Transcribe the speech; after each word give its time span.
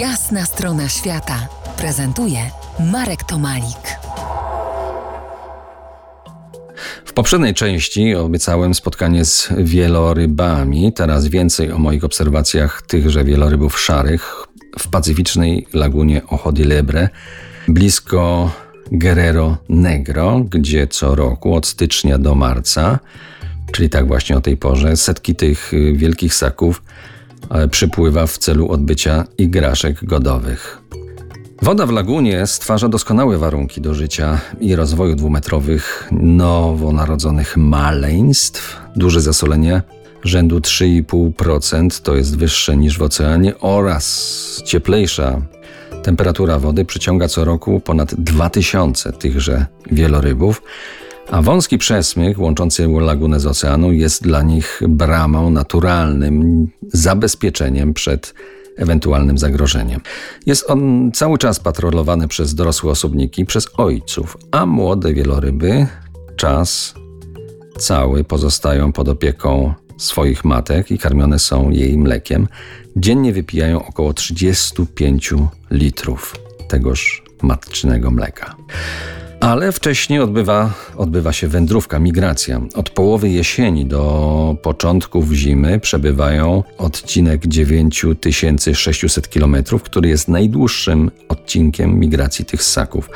Jasna 0.00 0.44
strona 0.44 0.88
świata 0.88 1.48
prezentuje 1.76 2.38
Marek 2.92 3.24
Tomalik. 3.24 3.98
W 7.04 7.12
poprzedniej 7.12 7.54
części 7.54 8.14
obiecałem 8.14 8.74
spotkanie 8.74 9.24
z 9.24 9.48
wielorybami. 9.58 10.92
Teraz 10.92 11.26
więcej 11.26 11.72
o 11.72 11.78
moich 11.78 12.04
obserwacjach 12.04 12.82
tychże 12.82 13.24
wielorybów 13.24 13.80
szarych 13.80 14.34
w 14.78 14.88
pacyficznej 14.88 15.66
lagunie 15.72 16.22
Ojo 16.26 16.52
de 16.52 16.64
Lebre, 16.64 17.08
blisko 17.68 18.50
Guerrero 18.92 19.56
Negro, 19.68 20.40
gdzie 20.50 20.86
co 20.86 21.14
roku 21.14 21.54
od 21.54 21.66
stycznia 21.66 22.18
do 22.18 22.34
marca, 22.34 22.98
czyli 23.72 23.90
tak 23.90 24.06
właśnie 24.06 24.36
o 24.36 24.40
tej 24.40 24.56
porze, 24.56 24.96
setki 24.96 25.34
tych 25.34 25.72
wielkich 25.94 26.34
ssaków 26.34 26.82
przypływa 27.70 28.26
w 28.26 28.38
celu 28.38 28.68
odbycia 28.68 29.24
igraszek 29.38 30.04
godowych. 30.04 30.82
Woda 31.62 31.86
w 31.86 31.90
lagunie 31.90 32.46
stwarza 32.46 32.88
doskonałe 32.88 33.38
warunki 33.38 33.80
do 33.80 33.94
życia 33.94 34.40
i 34.60 34.76
rozwoju 34.76 35.14
dwumetrowych 35.14 36.08
nowonarodzonych 36.12 37.56
maleństw. 37.56 38.80
Duże 38.96 39.20
zasolenie 39.20 39.82
rzędu 40.24 40.58
3,5% 40.58 42.02
to 42.02 42.16
jest 42.16 42.38
wyższe 42.38 42.76
niż 42.76 42.98
w 42.98 43.02
oceanie 43.02 43.58
oraz 43.58 44.62
cieplejsza 44.64 45.40
temperatura 46.02 46.58
wody 46.58 46.84
przyciąga 46.84 47.28
co 47.28 47.44
roku 47.44 47.80
ponad 47.80 48.14
2000 48.14 49.12
tychże 49.12 49.66
wielorybów, 49.90 50.62
a 51.30 51.42
wąski 51.42 51.78
przesmyk 51.78 52.38
łączący 52.38 52.88
lagunę 53.00 53.40
z 53.40 53.46
oceanu 53.46 53.92
jest 53.92 54.22
dla 54.22 54.42
nich 54.42 54.82
bramą 54.88 55.50
naturalnym 55.50 56.66
zabezpieczeniem 56.92 57.94
przed 57.94 58.34
ewentualnym 58.76 59.38
zagrożeniem. 59.38 60.00
Jest 60.46 60.70
on 60.70 61.10
cały 61.14 61.38
czas 61.38 61.60
patrolowany 61.60 62.28
przez 62.28 62.54
dorosłe 62.54 62.90
osobniki, 62.90 63.44
przez 63.46 63.68
ojców, 63.76 64.36
a 64.50 64.66
młode 64.66 65.14
wieloryby 65.14 65.86
czas 66.36 66.94
cały 67.78 68.24
pozostają 68.24 68.92
pod 68.92 69.08
opieką 69.08 69.74
swoich 69.98 70.44
matek 70.44 70.90
i 70.90 70.98
karmione 70.98 71.38
są 71.38 71.70
jej 71.70 71.98
mlekiem. 71.98 72.48
Dziennie 72.96 73.32
wypijają 73.32 73.86
około 73.86 74.12
35 74.12 75.34
litrów 75.70 76.36
tegoż 76.68 77.22
matczynego 77.42 78.10
mleka. 78.10 78.56
Ale 79.46 79.72
wcześniej 79.72 80.20
odbywa, 80.20 80.74
odbywa 80.96 81.32
się 81.32 81.48
wędrówka, 81.48 81.98
migracja. 81.98 82.60
Od 82.74 82.90
połowy 82.90 83.28
jesieni 83.28 83.86
do 83.86 84.56
początków 84.62 85.32
zimy 85.32 85.80
przebywają 85.80 86.64
odcinek 86.78 87.46
9600 87.46 89.28
km, 89.28 89.56
który 89.84 90.08
jest 90.08 90.28
najdłuższym 90.28 91.10
odcinkiem 91.28 91.98
migracji 91.98 92.44
tych 92.44 92.62
ssaków. 92.62 93.10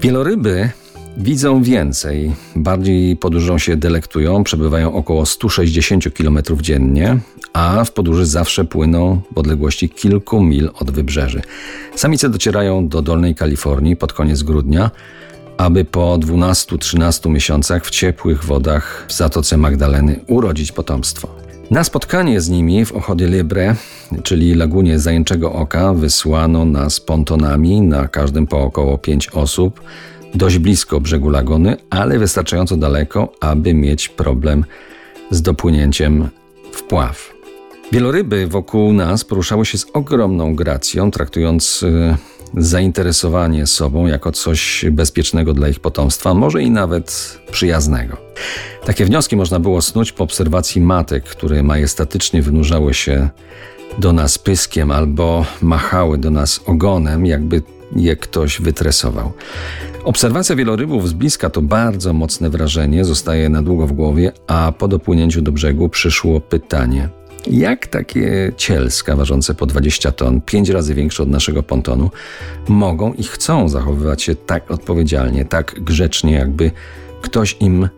Wieloryby 0.00 0.70
widzą 1.16 1.62
więcej, 1.62 2.32
bardziej 2.56 3.16
podróżą 3.16 3.58
się 3.58 3.76
delektują, 3.76 4.44
przebywają 4.44 4.94
około 4.94 5.26
160 5.26 6.04
km 6.14 6.38
dziennie, 6.60 7.18
a 7.52 7.84
w 7.84 7.92
podróży 7.92 8.26
zawsze 8.26 8.64
płyną 8.64 9.20
w 9.34 9.38
odległości 9.38 9.88
kilku 9.88 10.42
mil 10.42 10.70
od 10.74 10.90
wybrzeży. 10.90 11.42
Samice 11.96 12.28
docierają 12.28 12.88
do 12.88 13.02
Dolnej 13.02 13.34
Kalifornii 13.34 13.96
pod 13.96 14.12
koniec 14.12 14.42
grudnia, 14.42 14.90
aby 15.60 15.84
po 15.84 16.18
12-13 16.18 17.30
miesiącach 17.30 17.86
w 17.86 17.90
ciepłych 17.90 18.44
wodach 18.44 19.04
w 19.08 19.12
Zatoce 19.12 19.56
Magdaleny 19.56 20.20
urodzić 20.26 20.72
potomstwo. 20.72 21.28
Na 21.70 21.84
spotkanie 21.84 22.40
z 22.40 22.48
nimi 22.48 22.84
w 22.84 22.92
Ochody 22.92 23.26
Libre, 23.26 23.74
czyli 24.22 24.54
lagunie 24.54 24.98
Zajęczego 24.98 25.52
Oka, 25.52 25.94
wysłano 25.94 26.64
nas 26.64 27.00
pontonami, 27.00 27.80
na 27.80 28.08
każdym 28.08 28.46
po 28.46 28.60
około 28.60 28.98
5 28.98 29.28
osób, 29.28 29.80
dość 30.34 30.58
blisko 30.58 31.00
brzegu 31.00 31.30
lagony, 31.30 31.76
ale 31.90 32.18
wystarczająco 32.18 32.76
daleko, 32.76 33.32
aby 33.40 33.74
mieć 33.74 34.08
problem 34.08 34.64
z 35.30 35.42
dopłynięciem 35.42 36.28
w 36.72 36.82
pław. 36.82 37.32
Wieloryby 37.92 38.46
wokół 38.46 38.92
nas 38.92 39.24
poruszały 39.24 39.66
się 39.66 39.78
z 39.78 39.86
ogromną 39.92 40.54
gracją, 40.54 41.10
traktując 41.10 41.82
y, 41.82 42.16
zainteresowanie 42.56 43.66
sobą 43.66 44.06
jako 44.06 44.32
coś 44.32 44.84
bezpiecznego 44.92 45.54
dla 45.54 45.68
ich 45.68 45.80
potomstwa, 45.80 46.34
może 46.34 46.62
i 46.62 46.70
nawet 46.70 47.38
przyjaznego. 47.50 48.16
Takie 48.84 49.04
wnioski 49.04 49.36
można 49.36 49.60
było 49.60 49.82
snuć 49.82 50.12
po 50.12 50.24
obserwacji 50.24 50.80
matek, 50.80 51.24
które 51.24 51.62
majestatycznie 51.62 52.42
wynurzały 52.42 52.94
się 52.94 53.28
do 53.98 54.12
nas 54.12 54.38
pyskiem 54.38 54.90
albo 54.90 55.46
machały 55.62 56.18
do 56.18 56.30
nas 56.30 56.60
ogonem, 56.66 57.26
jakby 57.26 57.62
je 57.96 58.16
ktoś 58.16 58.60
wytresował. 58.60 59.32
Obserwacja 60.04 60.56
wielorybów 60.56 61.08
z 61.08 61.12
bliska 61.12 61.50
to 61.50 61.62
bardzo 61.62 62.12
mocne 62.12 62.50
wrażenie, 62.50 63.04
zostaje 63.04 63.48
na 63.48 63.62
długo 63.62 63.86
w 63.86 63.92
głowie, 63.92 64.32
a 64.46 64.72
po 64.78 64.88
dopłynięciu 64.88 65.42
do 65.42 65.52
brzegu 65.52 65.88
przyszło 65.88 66.40
pytanie– 66.40 67.08
jak 67.46 67.86
takie 67.86 68.52
cielska 68.56 69.16
ważące 69.16 69.54
po 69.54 69.66
20 69.66 70.12
ton, 70.12 70.40
pięć 70.40 70.68
razy 70.68 70.94
większe 70.94 71.22
od 71.22 71.28
naszego 71.28 71.62
pontonu, 71.62 72.10
mogą 72.68 73.12
i 73.12 73.22
chcą 73.22 73.68
zachowywać 73.68 74.22
się 74.22 74.34
tak 74.34 74.70
odpowiedzialnie, 74.70 75.44
tak 75.44 75.80
grzecznie, 75.80 76.32
jakby 76.32 76.70
ktoś 77.22 77.56
im 77.60 77.88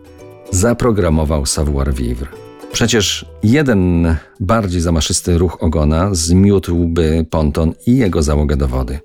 zaprogramował 0.51 1.45
savoir-vivre? 1.45 2.27
Przecież 2.71 3.25
jeden 3.43 4.15
bardziej 4.39 4.81
zamaszysty 4.81 5.37
ruch 5.37 5.57
ogona 5.63 6.09
zmiótłby 6.11 7.25
ponton 7.29 7.73
i 7.87 7.97
jego 7.97 8.23
załogę 8.23 8.57
do 8.57 8.67
wody. 8.67 8.99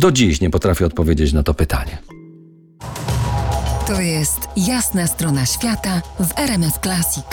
Do 0.00 0.12
dziś 0.12 0.40
nie 0.40 0.50
potrafię 0.50 0.86
odpowiedzieć 0.86 1.32
na 1.32 1.42
to 1.42 1.54
pytanie. 1.54 1.98
To 3.86 4.00
jest 4.00 4.38
jasna 4.56 5.06
strona 5.06 5.46
świata 5.46 6.02
w 6.20 6.38
RMS 6.38 6.74
Classic. 6.82 7.24